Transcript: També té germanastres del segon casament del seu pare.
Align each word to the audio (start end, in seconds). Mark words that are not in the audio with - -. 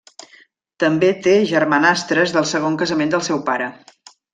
També 0.83 1.11
té 1.27 1.35
germanastres 1.53 2.37
del 2.39 2.51
segon 2.57 2.83
casament 2.85 3.17
del 3.17 3.27
seu 3.33 3.49
pare. 3.53 3.75